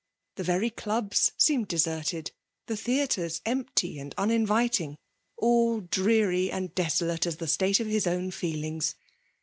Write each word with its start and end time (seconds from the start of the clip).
The 0.33 0.43
very 0.43 0.71
Clubs 0.71 1.31
seemed 1.37 1.67
deserted, 1.67 2.31
the 2.65 2.73
theatxes 2.73 3.39
empty 3.45 3.99
and 3.99 4.15
uninyiting; 4.17 4.95
all, 5.37 5.81
dreary 5.81 6.49
and 6.49 6.73
deso 6.73 7.07
late 7.09 7.27
as 7.27 7.37
the 7.37 7.45
state 7.45 7.79
of 7.79 7.85
his 7.85 8.07
own 8.07 8.31
feelings. 8.31 8.95